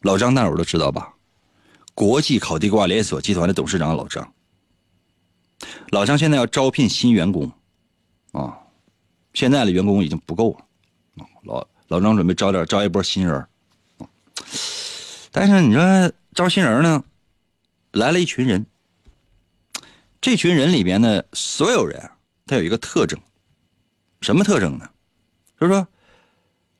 [0.00, 1.12] 老张大伙都知道吧？
[1.98, 4.32] 国际烤地瓜连锁集团的董事长老张，
[5.88, 7.50] 老张现在要招聘新员工，
[8.30, 8.56] 啊，
[9.34, 13.44] 现在的员工已经不够了，老老张准备招点招一波新人，
[15.32, 17.02] 但是你说招新人呢，
[17.90, 18.64] 来了一群人，
[20.20, 22.12] 这群人里边的所有人，
[22.46, 23.18] 他有一个特征，
[24.20, 24.88] 什么特征呢？
[25.58, 25.88] 就是说，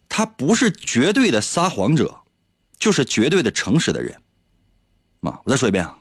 [0.09, 2.21] 他不是绝对的撒谎者，
[2.79, 4.23] 就是绝对的诚实的人。
[5.21, 5.99] 啊，我再说一遍啊，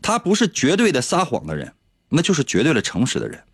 [0.00, 1.74] 他不是绝对的撒谎的人，
[2.08, 3.44] 那就是绝对的诚实的人。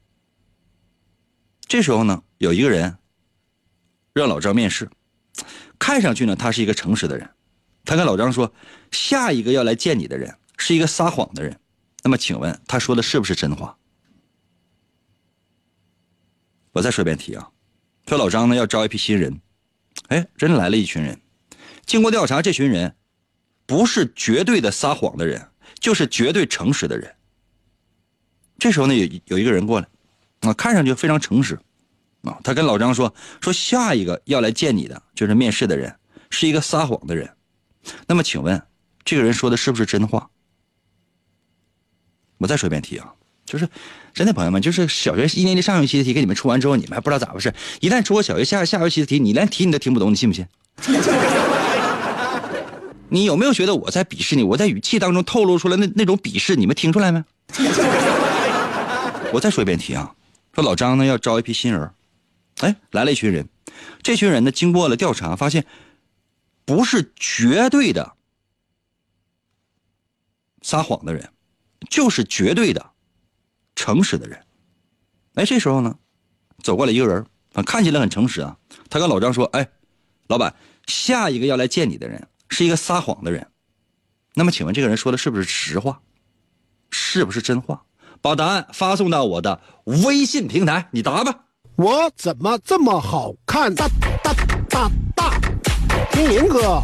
[1.67, 2.99] 这时候呢，有一个人
[4.13, 4.91] 让老张面试，
[5.79, 7.29] 看上去呢，他是一个诚实的人。
[7.85, 8.53] 他跟老张说，
[8.91, 11.59] 下一个要来见你的人是一个撒谎的人。
[12.05, 13.77] 那么，请问他说的是不是真话？
[16.73, 17.51] 我再说一遍题啊，
[18.07, 19.41] 说老张呢要招一批新人，
[20.09, 21.21] 哎，真来了一群人。
[21.85, 22.97] 经过调查，这群人。
[23.73, 25.49] 不是绝对的撒谎的人，
[25.81, 27.11] 就是绝对诚实的人。
[28.59, 29.89] 这时候呢，有有一个人过来，
[30.41, 31.59] 啊，看上去非常诚实，
[32.21, 35.97] 啊，他跟老张说说下一个要来见你的就是面试的人
[36.29, 37.31] 是一个撒谎的人，
[38.07, 38.61] 那么请问
[39.07, 40.29] 这个人说的是不是真话？
[42.37, 43.15] 我再说一遍题啊，
[43.47, 43.67] 就是
[44.13, 50.47] 真的朋友们，就是小学一年级上学期的题给你们出完之后，你们还不知道咋回事，一旦出个小学下下学期的题，你连题你都听不懂，你信不信？
[53.13, 54.43] 你有没有觉得我在鄙视你？
[54.43, 57.23] 我在语气当中透露出来那那种鄙视，你们听出来没？
[59.35, 60.15] 我再说一遍题啊，
[60.55, 61.91] 说老张呢要招一批新人，
[62.61, 63.47] 哎，来了一群人，
[64.03, 65.67] 这群人呢经过了调查，发现
[66.65, 68.15] 不是绝对的
[70.63, 71.29] 撒谎的人，
[71.91, 72.93] 就是绝对的
[73.77, 74.43] 诚实的人。
[75.35, 75.99] 哎，这时候呢，
[76.63, 78.57] 走过来一个人，啊，看起来很诚实啊，
[78.89, 79.69] 他跟老张说：“哎，
[80.29, 80.55] 老板，
[80.87, 83.47] 下一个要来见你的人。”是一个撒谎的人，
[84.35, 85.99] 那么请问这个人说的是不是实话？
[86.91, 87.83] 是不是真话？
[88.21, 91.35] 把答案发送到我的微信平台，你答吧。
[91.77, 93.75] 我怎么这么好看？
[93.75, 93.89] 大
[94.23, 94.35] 大
[94.69, 95.41] 大大，
[96.13, 96.81] 听林哥，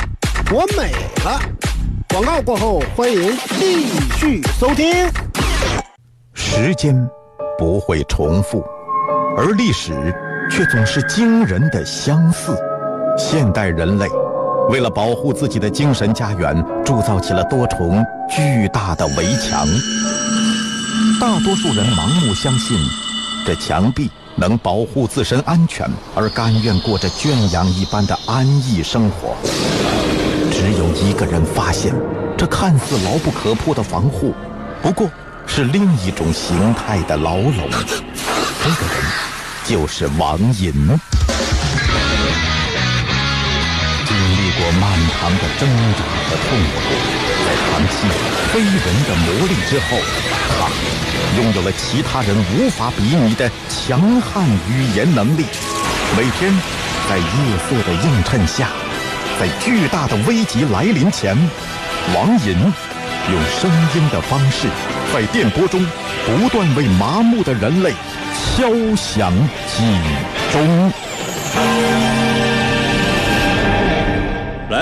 [0.51, 0.91] 我美
[1.23, 1.39] 了。
[2.09, 3.87] 广告过后，欢迎继
[4.19, 4.87] 续收听。
[6.33, 6.97] 时间
[7.59, 8.65] 不会重复，
[9.37, 9.93] 而历史
[10.51, 12.57] 却总是惊人的相似。
[13.19, 14.09] 现代人类。
[14.69, 16.55] 为了保护自己的精神家园，
[16.85, 19.67] 铸造起了多重巨大的围墙。
[21.19, 22.79] 大多数人盲目相信，
[23.47, 29.35] 这墙壁能保护自身安全，而甘愿过着圈养一般的安逸生活。
[30.53, 31.95] 只有一个人发现，
[32.37, 34.35] 这看似牢不可破的防护，
[34.83, 35.09] 不过
[35.47, 37.55] 是另一种形态的牢笼。
[38.63, 39.03] 这个人
[39.65, 40.75] 就是王寅。
[44.59, 46.77] 过漫长的挣扎和痛苦，
[47.47, 47.95] 在长期
[48.53, 49.97] 非人的磨砺之后，
[50.59, 50.67] 他
[51.37, 55.45] 拥有了其他人无法比拟的强悍语言能力。
[56.17, 56.53] 每天
[57.09, 57.25] 在夜
[57.69, 58.71] 色的映衬下，
[59.39, 61.37] 在巨大的危急来临前，
[62.13, 62.59] 王寅
[63.31, 64.67] 用声音的方式，
[65.15, 65.87] 在电波中
[66.27, 67.93] 不断为麻木的人类
[68.35, 69.33] 敲响
[69.77, 70.03] 警
[70.51, 70.93] 钟。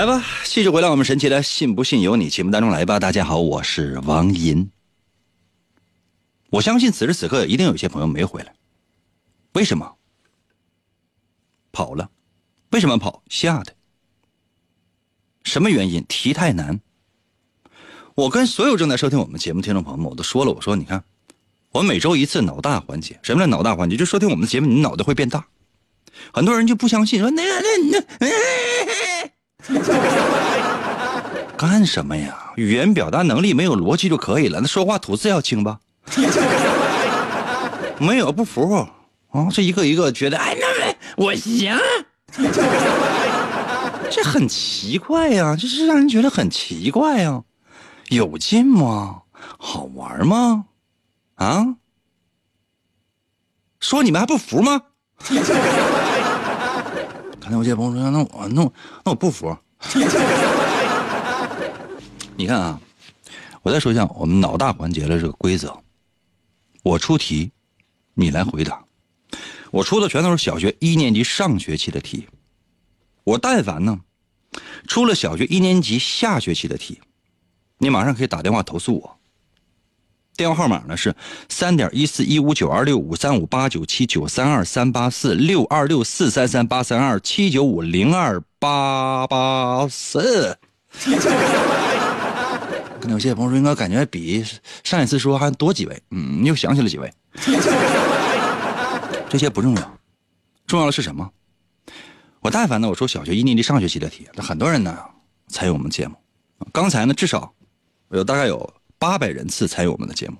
[0.07, 2.97] 来吧，继续回到我们神奇的“信不信由你”节目当中来吧。
[2.97, 4.71] 大家好，我是王银。
[6.49, 8.53] 我相信此时此刻一定有些朋友没回来，
[9.51, 9.97] 为什么？
[11.73, 12.09] 跑了？
[12.71, 13.21] 为什么跑？
[13.27, 13.75] 吓的？
[15.43, 16.01] 什么原因？
[16.07, 16.79] 题太难。
[18.15, 21.03] 我跟所有正在收听我们节目听众朋友们，我都说了，我说你看，
[21.73, 23.97] 我每周一次脑大环节，什么叫脑大环节？
[23.97, 25.45] 就收听我们的节目，你脑袋会变大。
[26.31, 29.36] 很多人就不相信，说那那那。
[31.57, 32.35] 干什么呀？
[32.55, 34.59] 语言表达能力没有逻辑就可以了。
[34.61, 35.79] 那说话吐字要清吧？
[37.99, 38.87] 没有不服
[39.31, 39.47] 啊！
[39.51, 40.67] 这一个一个觉得哎，那
[41.23, 41.77] 我行。
[44.09, 47.43] 这很奇怪呀，这是让人觉得很奇怪呀。
[48.09, 49.23] 有劲吗？
[49.57, 50.65] 好玩吗？
[51.35, 51.75] 啊？
[53.79, 54.81] 说你们还不服吗？
[57.49, 58.71] 那我这朋友说：“那我那我
[59.05, 59.55] 那我不服。
[62.35, 62.79] 你看啊，
[63.61, 65.75] 我再说一下我们脑大环节的这个规则。
[66.83, 67.51] 我出题，
[68.13, 68.83] 你来回答。
[69.71, 72.27] 我出的全都是小学一年级上学期的题。
[73.23, 73.99] 我但凡呢
[74.87, 77.01] 出了小学一年级下学期的题，
[77.77, 79.16] 你马上可以打电话投诉我。”
[80.37, 81.13] 电话号码呢是
[81.49, 90.55] 三点一四一五九二六五三五八九七九三二三八四六二六四三三八三二七九五零二八八四。
[92.99, 94.45] 可能有些朋友说，应该感觉比
[94.83, 97.11] 上一次说还多几位，嗯，又想起了几位。
[99.29, 99.97] 这些不重要，
[100.67, 101.27] 重要的是什么？
[102.41, 104.95] 我但凡呢，我说小学一年级上学期的题，那很多人呢
[105.47, 106.15] 参与我们节目。
[106.71, 107.51] 刚才呢，至少
[108.11, 108.71] 有大概有。
[108.99, 110.37] 八百人次参与我们的节目，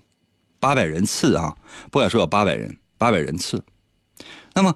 [0.60, 1.56] 八百人次啊，
[1.92, 3.64] 不敢说有八百人，八百人次。
[4.54, 4.76] 那么，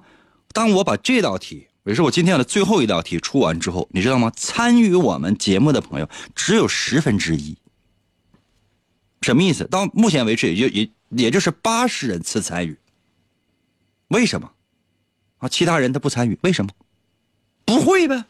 [0.52, 4.32] 当我把这道题，也是我今天的最后一道题出完之后，你知道吗？
[4.36, 7.56] 参与我们节目的朋友只有十分之一。
[9.22, 9.64] 什么意思？
[9.64, 12.78] 到目前为止，也就也也就是八十人次参与。
[14.08, 14.52] 为什么？
[15.38, 16.70] 啊，其他人他不参与，为什么？
[17.64, 18.24] 不会呗，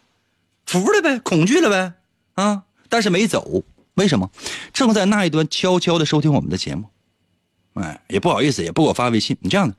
[0.66, 1.94] 服了呗，恐惧了呗，
[2.34, 3.64] 啊，但是没走。
[3.94, 4.30] 为什么
[4.72, 6.84] 正在那一端悄悄的收听我们的节目？
[7.74, 9.36] 哎，也不好意思，也不给我发微信。
[9.40, 9.74] 你这样的，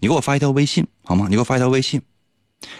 [0.00, 1.26] 你给我发一条微信好吗？
[1.28, 2.02] 你给我发一条微信，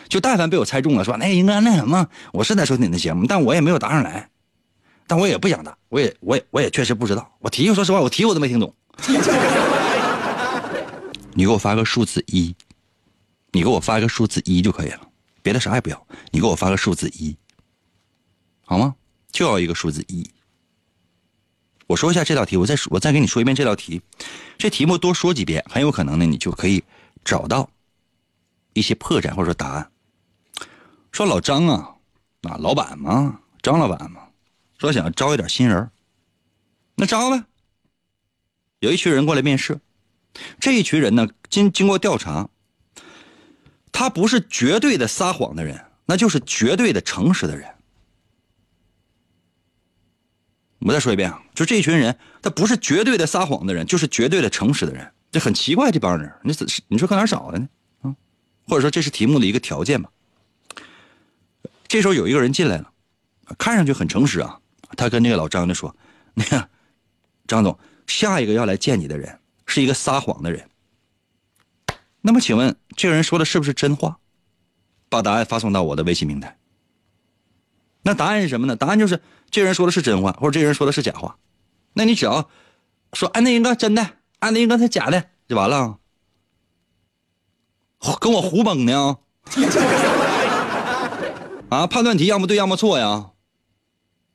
[0.08, 4.28] 就但凡被我猜中了，说那应该那什么，我是在收听你的节目，但我也没有答上来，
[5.06, 7.30] 但我也不想答，我也我也我也确实不知道。
[7.40, 8.74] 我题，说实话，我题我都没听懂。
[11.32, 12.54] 你给我发个数字一，
[13.52, 15.00] 你给我发个数字一就可以了，
[15.42, 17.36] 别的啥也不要，你给我发个数字一，
[18.64, 18.94] 好吗？
[19.30, 20.28] 就要一个数字一。
[21.88, 24.02] 我说一下这道题，我再说，我再给你说一遍这道题。
[24.58, 26.84] 这题目多说几遍，很有可能呢，你就可以
[27.24, 27.70] 找到
[28.74, 29.90] 一些破绽或者说答案。
[31.12, 31.96] 说老张啊，
[32.42, 34.20] 啊，老板嘛，张老板嘛，
[34.78, 35.90] 说想招一点新人
[36.94, 37.42] 那招呗。
[38.80, 39.80] 有一群人过来面试，
[40.60, 42.50] 这一群人呢，经经过调查，
[43.90, 47.74] 他不是绝对的撒谎的人，那就是绝对的诚实的人。
[50.80, 55.12] 我再说一遍啊，就这一群人，他不是绝对的撒谎的人，就是绝对的诚实的人。
[55.30, 56.54] 这很奇怪，这帮人，你
[56.88, 57.68] 你说搁哪找的呢？
[58.02, 58.14] 啊，
[58.66, 60.10] 或者说这是题目的一个条件吧。
[61.86, 62.92] 这时候有一个人进来了，
[63.58, 64.60] 看上去很诚实啊。
[64.96, 65.94] 他跟那个老张就说
[66.34, 66.68] ：“那个
[67.46, 70.68] 张总，下一个要来见你的人是一个撒谎的人。
[72.20, 74.18] 那么请问这个人说的是不是真话？
[75.10, 76.58] 把答案发送到我的微信平台。
[78.08, 78.74] 那答案是什么呢？
[78.74, 81.38] 答案就是。”这人说的是真话，或者这人说的是假话，
[81.94, 82.50] 那你只要
[83.14, 84.02] 说哎，那应该真的，
[84.40, 85.96] 哎，那应该是假的，就完了。
[88.20, 89.16] 跟我胡蒙呢？
[91.70, 93.30] 啊，判断题要么对，要么错呀。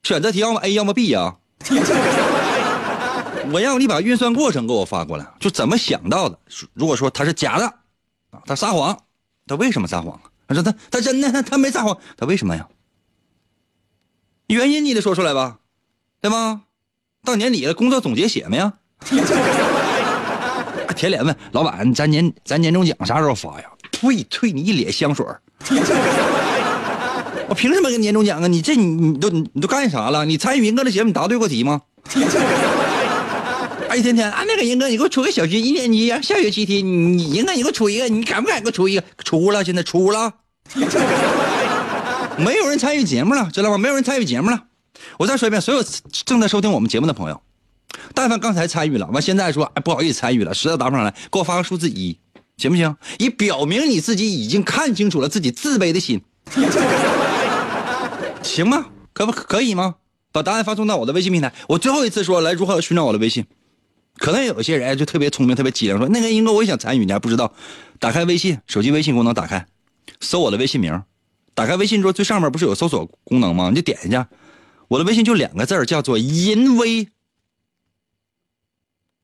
[0.01, 1.35] 选择题要么 A，要么 B 呀。
[3.51, 6.39] 我要你把运算过程给我发过来，就怎么想到的。
[6.73, 7.67] 如果说他是假的，
[8.31, 8.99] 啊，他撒谎，
[9.45, 10.19] 他为什么撒谎？
[10.47, 12.67] 他说他他真的，他他没撒谎，他为什么呀？
[14.53, 15.57] 原因你得说出来吧，
[16.21, 16.61] 对吗？
[17.25, 18.73] 到年底了，工作总结写没呀？
[20.95, 25.25] 舔脸问老板：“咱年咱年终奖啥时候发呀？”呸退你一脸香水
[27.49, 28.47] 我凭什么给年终奖啊？
[28.47, 30.23] 你这你你都你都干啥了？
[30.25, 31.81] 你参与银哥的节目，你答对过题吗？
[33.89, 39.03] 哎，天天啊，那个银哥，你给我出个小学一年级下学期题，你银哥你给我出一个，你敢不敢给我出一个？
[39.23, 40.33] 出了，现在出了。
[42.37, 43.77] 没有人参与节目了，知道吗？
[43.77, 44.63] 没有人参与节目了。
[45.17, 45.83] 我再说一遍，所有
[46.25, 47.41] 正在收听我们节目的朋友，
[48.13, 52.17] 但凡刚才参与了，完现在说哎不好意思参与了，实在答不上来，给我发个数字一，
[52.57, 52.95] 行不行？
[53.19, 56.21] 以表明你自己已经看清楚了自己自卑的心，
[58.41, 58.85] 行吗？
[59.13, 59.95] 可不可以吗？
[60.31, 61.53] 把答案发送到我的微信平台。
[61.67, 63.45] 我最后一次说，来如何寻找我的微信？
[64.17, 67.53] 可能有些人就特别聪明，特别机灵，说那个英哥我也想参与，你还不知道？
[67.99, 69.65] 打开微信，手机微信功能打开，
[70.19, 71.01] 搜我的微信名。
[71.53, 73.69] 打开微信之后，最上面不是有搜索功能吗？
[73.69, 74.27] 你就点一下，
[74.87, 77.07] 我的微信就两个字叫做“淫威”。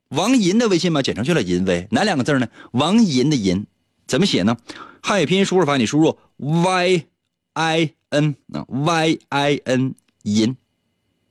[0.09, 2.47] 王银的微信嘛，简称就叫“淫威”，哪两个字呢？
[2.71, 3.65] 王银的“银”
[4.07, 4.57] 怎么写呢？
[5.01, 7.05] 汉语拼音输入法，你输入 y
[7.53, 10.57] i n 啊 y i n 银。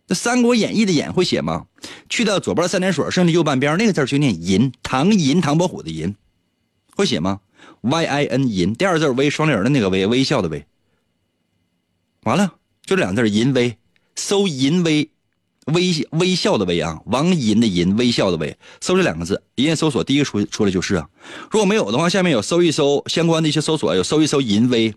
[0.06, 1.66] 那《三国演义》的“演”会写吗？
[2.08, 4.72] 去掉左边三点水，剩下右半边那个字就念“银”。
[4.82, 6.14] 唐银，唐伯虎的“银”
[6.96, 7.40] 会写吗
[7.82, 10.64] ？y i n 银，第二字微双人的那个微，微笑的微。
[12.24, 12.52] 完了，
[12.84, 13.76] 就这两个字淫威，
[14.16, 15.10] 搜淫威，
[15.66, 21.08] 微微笑的微啊，王淫的淫，微笑的微，搜这两个字，一键搜索，第一个出出来就是啊。
[21.50, 24.94] 如果没有的话，下面有搜一搜相关的一些搜索，有搜一搜淫威，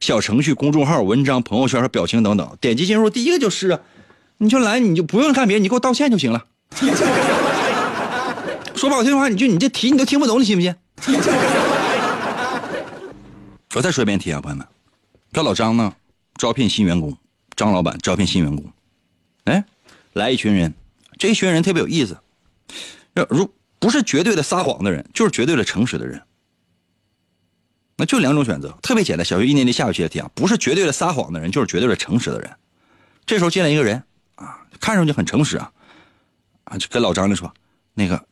[0.00, 3.80] 小程序、公众号、文章、朋友圈和表情等等，点击进入，第一个就是啊。
[4.38, 6.44] 你就来，你就不用看别人，你给我道歉就行了。
[8.74, 10.74] 说不好听的话，你就你这题你都听不懂，你信不信？
[13.76, 14.66] 我再说一遍题啊，朋友们，
[15.32, 15.92] 这老张呢？
[16.36, 17.16] 招聘新员工，
[17.56, 18.72] 张老板招聘新员工，
[19.44, 19.64] 哎，
[20.12, 20.74] 来一群人，
[21.18, 22.18] 这一群人特别有意思，
[23.28, 26.22] 如不是绝对的撒谎的人，就是绝对的诚实的人，
[27.96, 29.24] 那就两种选择，特别简单。
[29.24, 32.50] 小学一年级下学期的题啊，不是绝对的撒谎的人，就是绝对的诚实的人。
[33.26, 34.02] 这时候进来一个人
[34.36, 35.72] 啊，看上去很诚实啊，
[36.64, 37.52] 啊，就跟老张就说，
[37.94, 38.24] 那个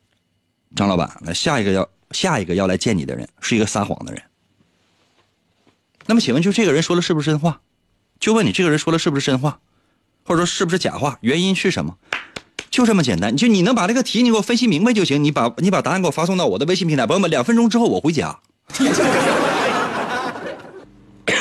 [0.74, 4.22] 张老板，那下一个要下一个要来见你的人是一个撒谎的人。
[6.06, 7.60] 那么请问，就这个人说的是不是真话？
[8.20, 9.58] 就问你这个人说的是不是真话，
[10.24, 11.16] 或者说是不是假话？
[11.22, 11.96] 原因是什么？
[12.70, 13.34] 就这么简单。
[13.34, 15.24] 就你能把这个题你给我分析明白就行。
[15.24, 18.38] 你把你把答案给我发送到我的微信平台，朋友们，两分钟之后我回家。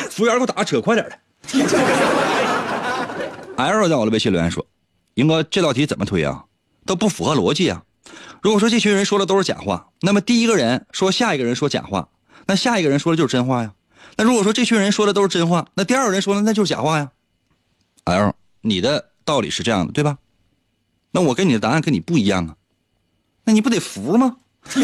[0.10, 1.20] 服务员给我打个车，快点的。
[3.58, 4.66] L 在我的微信留言说
[5.16, 6.46] ：“英哥，这道题怎么推啊？
[6.86, 7.84] 都不符合逻辑啊！
[8.42, 12.08] 如果说这群人说的都是假话，那么第一个人说下一个人说假话，
[12.48, 13.74] 那下一个人说的就是真话呀。”
[14.18, 17.12] 那如果说这群人说的都是真话，那第二个人说的那就是假话呀。
[18.06, 20.18] L，你的道理是这样的，对吧？
[21.12, 22.56] 那我跟你的答案跟你不一样啊，
[23.46, 24.38] 那你不得服吗？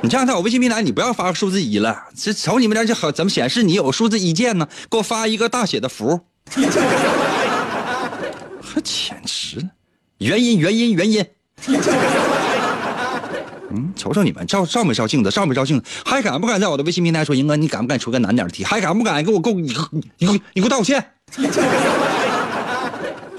[0.00, 4.68] 你这样在我微信平台，你不要发数字一了，这瞅你们这就好，怎么显示你有数字一键呢？
[4.88, 6.20] 给我发一个大写的服。
[8.62, 9.70] 还简直了，
[10.18, 11.26] 原因原因原因。
[13.70, 18.64] 嗯，瞅瞅你们照照没照镜子，照没照镜子，还敢不敢在我的微信平台说，英哥，你敢不敢出个难点的题？
[18.64, 21.12] 还敢不敢给我够你你你给我你给我道歉？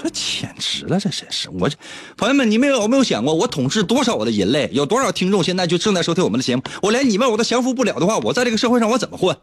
[0.02, 1.76] 这简直了，这真是我这
[2.16, 4.70] 朋友们，你们有没有想过，我统治多少我的人类？
[4.72, 6.62] 有多少听众现在就正在收听我们的节目？
[6.80, 9.36] 我连你们我都降服不了的话，我在这个社会上我怎么混？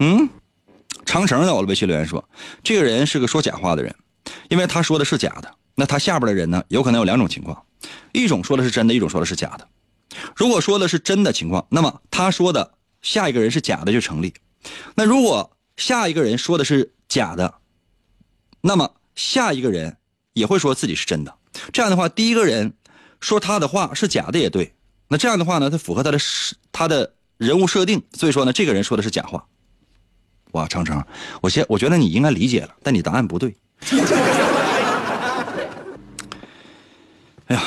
[0.00, 0.28] 嗯，
[1.06, 2.22] 长城在我的微信留言说，
[2.62, 3.94] 这个人是个说假话的人，
[4.48, 5.50] 因为他说的是假的。
[5.76, 7.56] 那他下边的人呢，有可能有两种情况，
[8.12, 9.68] 一种说的是真的，一种说的是假的。
[10.34, 14.34] 如果说的是真的情况，那么他说的下一个人是假的就成立。
[14.94, 17.54] 那如果下一个人说的是假的，
[18.60, 19.96] 那么下一个人
[20.32, 21.34] 也会说自己是真的。
[21.72, 22.74] 这样的话，第一个人
[23.20, 24.74] 说他的话是假的也对。
[25.08, 26.18] 那这样的话呢，他符合他的
[26.72, 29.46] 他的人物设定，所以说呢，这个人说的是假话。
[30.52, 31.04] 哇，长城，
[31.40, 33.56] 我先我觉得你应该理解了，但你答案不对。
[37.46, 37.62] 哎呀，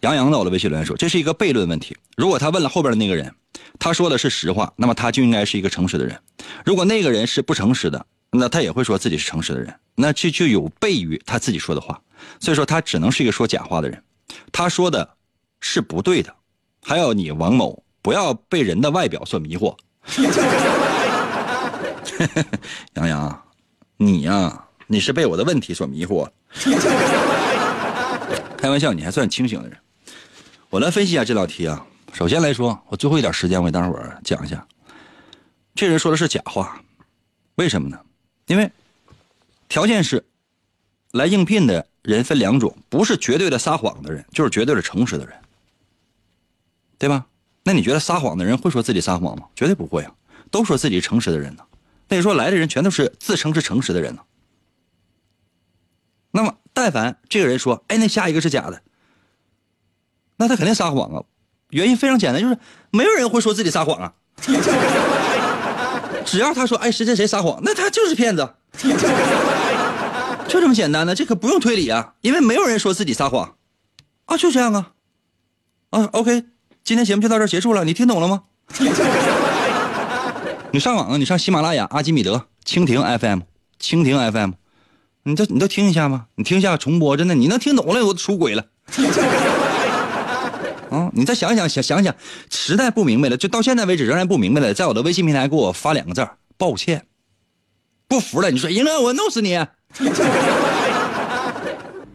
[0.00, 1.96] 杨洋在我的微信留言说，这是一个悖论问题。
[2.16, 3.34] 如果他问了后边的那个人，
[3.78, 6.16] 他说的是实话，那么他就应该是一个诚实的人；
[6.64, 9.74] 如果那个人是不诚实的，那他也会说自己是诚实的人。
[9.94, 12.00] 那这就有悖于他自己说的话，
[12.40, 14.02] 所以说他只能是一个说假话的人。
[14.50, 15.16] 他说的
[15.60, 16.34] 是不对的。
[16.82, 19.76] 还有你王某，不要被人的外表所迷惑。
[22.94, 23.42] 杨洋，
[23.98, 26.26] 你呀，你是被我的问题所迷惑。
[28.56, 29.76] 开玩笑，你还算清醒的人。
[30.70, 31.84] 我来分析一下这道题啊。
[32.12, 34.64] 首先来说，我最后一点时间，我给大伙儿讲一下。
[35.74, 36.80] 这人说的是假话，
[37.56, 38.00] 为什么呢？
[38.46, 38.70] 因为
[39.68, 40.24] 条件是，
[41.10, 45.36] 来应聘的人分两种，不是绝对的撒谎的人，就是绝对的诚实的人，
[46.98, 47.26] 对吧？
[47.64, 49.48] 那你觉得撒谎的人会说自己撒谎吗？
[49.56, 50.14] 绝对不会啊，
[50.52, 51.64] 都说自己诚实的人呢。
[52.08, 54.22] 那你说来的人全都是自称是诚实的人呢？
[56.30, 58.80] 那么，但凡这个人说：“哎，那下一个是假的。”
[60.40, 61.22] 那他肯定撒谎啊。
[61.68, 62.56] 原因非常简单，就是
[62.90, 64.12] 没有人会说自己撒谎啊。
[66.24, 68.54] 只要他说：“哎，谁谁谁撒谎”，那他就是骗子。
[70.48, 73.54] 就这么简单的，这可不用推理啊，因为没有人说自己撒谎
[74.26, 74.92] 啊，就这样啊。
[75.90, 76.44] 啊，OK，
[76.82, 78.42] 今天节目就到这结束了，你听懂了吗？
[80.72, 83.40] 你上网啊，你上喜马拉雅、阿基米德、蜻蜓 FM、
[83.80, 84.52] 蜻蜓 FM，
[85.24, 86.26] 你都你都听一下吗？
[86.36, 88.64] 你听一下重播，真的，你能听懂了，我都出轨了。
[90.90, 92.14] 啊，你再想想想想想，
[92.50, 96.28] 实在不明白了，就到现在为止仍然不明白了，在我的微信平台给我发两个字
[96.58, 97.06] 抱歉。
[98.08, 99.58] 不服了，你说赢了我弄死你，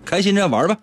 [0.05, 0.77] 开心着玩吧。